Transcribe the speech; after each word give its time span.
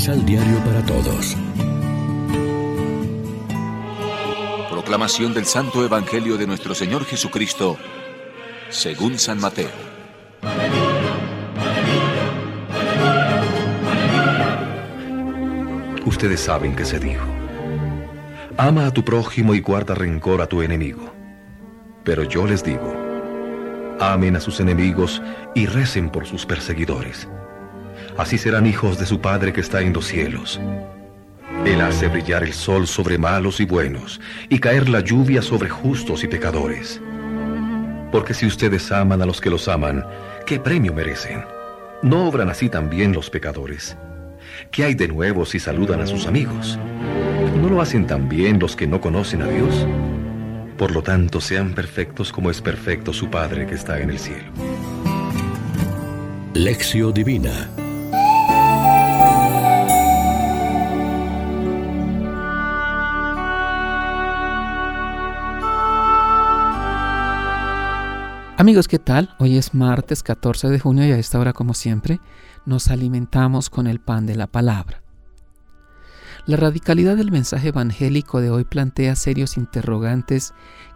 Misal 0.00 0.24
Diario 0.24 0.56
para 0.64 0.82
Todos. 0.86 1.36
Proclamación 4.70 5.34
del 5.34 5.44
Santo 5.44 5.84
Evangelio 5.84 6.38
de 6.38 6.46
nuestro 6.46 6.74
Señor 6.74 7.04
Jesucristo, 7.04 7.76
según 8.70 9.18
San 9.18 9.38
Mateo. 9.38 9.68
Ustedes 16.06 16.40
saben 16.40 16.74
que 16.74 16.86
se 16.86 16.98
dijo. 16.98 17.26
Ama 18.56 18.86
a 18.86 18.90
tu 18.92 19.04
prójimo 19.04 19.54
y 19.54 19.60
guarda 19.60 19.94
rencor 19.94 20.40
a 20.40 20.46
tu 20.46 20.62
enemigo. 20.62 21.12
Pero 22.04 22.22
yo 22.24 22.46
les 22.46 22.64
digo, 22.64 22.90
amen 24.00 24.36
a 24.36 24.40
sus 24.40 24.60
enemigos 24.60 25.20
y 25.54 25.66
recen 25.66 26.08
por 26.08 26.24
sus 26.24 26.46
perseguidores. 26.46 27.28
Así 28.16 28.38
serán 28.38 28.66
hijos 28.66 28.98
de 28.98 29.06
su 29.06 29.20
Padre 29.20 29.52
que 29.52 29.60
está 29.60 29.80
en 29.80 29.92
los 29.92 30.06
cielos. 30.06 30.60
Él 31.64 31.80
hace 31.82 32.08
brillar 32.08 32.42
el 32.42 32.54
sol 32.54 32.86
sobre 32.86 33.18
malos 33.18 33.60
y 33.60 33.66
buenos 33.66 34.20
y 34.48 34.58
caer 34.58 34.88
la 34.88 35.00
lluvia 35.00 35.42
sobre 35.42 35.68
justos 35.68 36.24
y 36.24 36.28
pecadores. 36.28 37.00
Porque 38.10 38.34
si 38.34 38.46
ustedes 38.46 38.90
aman 38.90 39.20
a 39.22 39.26
los 39.26 39.40
que 39.40 39.50
los 39.50 39.68
aman, 39.68 40.04
¿qué 40.46 40.58
premio 40.58 40.94
merecen? 40.94 41.44
¿No 42.02 42.26
obran 42.26 42.48
así 42.48 42.70
también 42.70 43.12
los 43.12 43.28
pecadores? 43.28 43.96
¿Qué 44.70 44.84
hay 44.84 44.94
de 44.94 45.08
nuevo 45.08 45.44
si 45.44 45.60
saludan 45.60 46.00
a 46.00 46.06
sus 46.06 46.26
amigos? 46.26 46.78
¿No 47.60 47.68
lo 47.68 47.80
hacen 47.82 48.06
también 48.06 48.58
los 48.58 48.74
que 48.74 48.86
no 48.86 49.00
conocen 49.00 49.42
a 49.42 49.46
Dios? 49.46 49.86
Por 50.78 50.92
lo 50.92 51.02
tanto, 51.02 51.42
sean 51.42 51.74
perfectos 51.74 52.32
como 52.32 52.50
es 52.50 52.62
perfecto 52.62 53.12
su 53.12 53.28
Padre 53.28 53.66
que 53.66 53.74
está 53.74 54.00
en 54.00 54.10
el 54.10 54.18
cielo. 54.18 54.50
Lección 56.54 57.12
Divina 57.12 57.68
Amigos, 68.60 68.88
¿qué 68.88 68.98
tal? 68.98 69.34
Hoy 69.38 69.56
es 69.56 69.72
martes 69.72 70.22
14 70.22 70.68
de 70.68 70.78
junio 70.78 71.06
y 71.06 71.12
a 71.12 71.16
esta 71.16 71.38
hora, 71.38 71.54
como 71.54 71.72
siempre, 71.72 72.20
nos 72.66 72.88
alimentamos 72.88 73.70
con 73.70 73.86
el 73.86 74.00
pan 74.00 74.26
de 74.26 74.36
la 74.36 74.48
palabra. 74.48 75.02
La 76.44 76.58
radicalidad 76.58 77.16
del 77.16 77.30
mensaje 77.30 77.68
evangélico 77.68 78.42
de 78.42 78.50
hoy 78.50 78.64
plantea 78.64 79.16
serios 79.16 79.56
interrogantes 79.56 80.52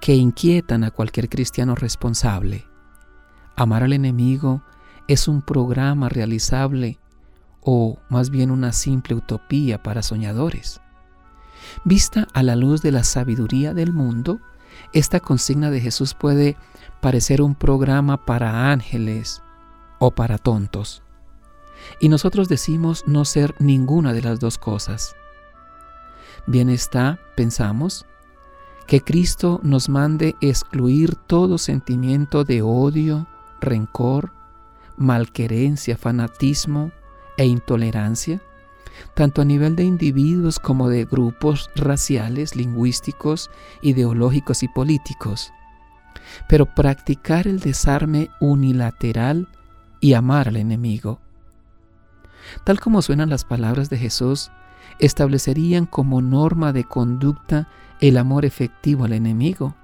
que 0.00 0.14
inquietan 0.14 0.84
a 0.84 0.92
cualquier 0.92 1.28
cristiano 1.28 1.74
responsable. 1.74 2.64
Amar 3.56 3.82
al 3.82 3.92
enemigo 3.92 4.62
es 5.08 5.26
un 5.26 5.42
programa 5.42 6.08
realizable 6.08 7.00
o 7.60 7.98
más 8.08 8.30
bien 8.30 8.52
una 8.52 8.72
simple 8.72 9.16
utopía 9.16 9.82
para 9.82 10.02
soñadores. 10.02 10.80
Vista 11.84 12.28
a 12.34 12.44
la 12.44 12.54
luz 12.54 12.82
de 12.82 12.92
la 12.92 13.02
sabiduría 13.02 13.74
del 13.74 13.92
mundo, 13.92 14.38
esta 14.92 15.20
consigna 15.20 15.70
de 15.70 15.80
Jesús 15.80 16.14
puede 16.14 16.56
parecer 17.00 17.42
un 17.42 17.54
programa 17.54 18.24
para 18.24 18.70
ángeles 18.72 19.42
o 19.98 20.10
para 20.10 20.38
tontos. 20.38 21.02
Y 22.00 22.08
nosotros 22.08 22.48
decimos 22.48 23.04
no 23.06 23.24
ser 23.24 23.54
ninguna 23.58 24.12
de 24.12 24.22
las 24.22 24.40
dos 24.40 24.58
cosas. 24.58 25.14
Bien 26.46 26.70
está, 26.70 27.18
pensamos, 27.36 28.06
que 28.86 29.02
Cristo 29.02 29.60
nos 29.62 29.88
mande 29.88 30.34
excluir 30.40 31.14
todo 31.14 31.58
sentimiento 31.58 32.44
de 32.44 32.62
odio, 32.62 33.26
rencor, 33.60 34.32
malquerencia, 34.96 35.96
fanatismo 35.96 36.90
e 37.36 37.44
intolerancia, 37.44 38.40
tanto 39.14 39.42
a 39.42 39.44
nivel 39.44 39.76
de 39.76 39.84
individuos 39.84 40.58
como 40.58 40.88
de 40.88 41.04
grupos 41.04 41.70
raciales, 41.74 42.56
lingüísticos, 42.56 43.50
ideológicos 43.82 44.62
y 44.62 44.68
políticos 44.68 45.52
pero 46.46 46.66
practicar 46.66 47.46
el 47.46 47.60
desarme 47.60 48.30
unilateral 48.40 49.48
y 50.00 50.14
amar 50.14 50.48
al 50.48 50.56
enemigo. 50.56 51.20
Tal 52.64 52.80
como 52.80 53.02
suenan 53.02 53.30
las 53.30 53.44
palabras 53.44 53.90
de 53.90 53.98
Jesús, 53.98 54.50
establecerían 54.98 55.86
como 55.86 56.22
norma 56.22 56.72
de 56.72 56.84
conducta 56.84 57.68
el 58.00 58.16
amor 58.16 58.44
efectivo 58.44 59.04
al 59.04 59.12
enemigo. 59.12 59.74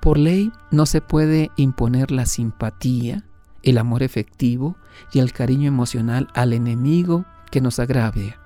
Por 0.00 0.18
ley 0.18 0.52
no 0.70 0.86
se 0.86 1.00
puede 1.00 1.50
imponer 1.56 2.10
la 2.10 2.26
simpatía, 2.26 3.24
el 3.62 3.78
amor 3.78 4.02
efectivo 4.02 4.76
y 5.12 5.18
el 5.18 5.32
cariño 5.32 5.68
emocional 5.68 6.28
al 6.34 6.52
enemigo 6.52 7.26
que 7.50 7.60
nos 7.60 7.78
agravia. 7.78 8.38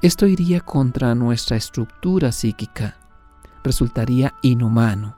Esto 0.00 0.26
iría 0.26 0.60
contra 0.60 1.14
nuestra 1.14 1.56
estructura 1.56 2.32
psíquica, 2.32 2.96
resultaría 3.62 4.34
inhumano. 4.42 5.16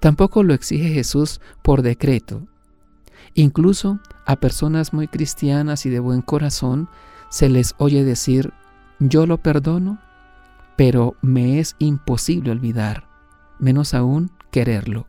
Tampoco 0.00 0.42
lo 0.42 0.54
exige 0.54 0.88
Jesús 0.88 1.40
por 1.62 1.82
decreto. 1.82 2.46
Incluso 3.34 4.00
a 4.26 4.36
personas 4.36 4.92
muy 4.92 5.08
cristianas 5.08 5.86
y 5.86 5.90
de 5.90 6.00
buen 6.00 6.22
corazón 6.22 6.88
se 7.30 7.48
les 7.48 7.74
oye 7.78 8.04
decir, 8.04 8.52
yo 8.98 9.26
lo 9.26 9.38
perdono, 9.38 9.98
pero 10.76 11.16
me 11.22 11.58
es 11.58 11.76
imposible 11.78 12.50
olvidar, 12.50 13.08
menos 13.58 13.94
aún 13.94 14.30
quererlo. 14.50 15.06